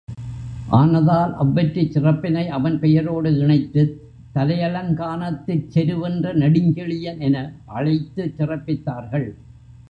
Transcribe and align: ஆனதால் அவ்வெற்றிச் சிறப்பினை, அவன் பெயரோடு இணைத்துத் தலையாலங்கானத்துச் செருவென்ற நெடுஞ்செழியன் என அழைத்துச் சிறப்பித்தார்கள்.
ஆனதால் 0.69 1.33
அவ்வெற்றிச் 1.41 1.91
சிறப்பினை, 1.91 2.47
அவன் 2.47 2.79
பெயரோடு 2.79 3.29
இணைத்துத் 3.37 3.93
தலையாலங்கானத்துச் 4.35 5.69
செருவென்ற 5.75 6.33
நெடுஞ்செழியன் 6.33 7.19
என 7.19 7.37
அழைத்துச் 7.65 8.35
சிறப்பித்தார்கள். 8.37 9.29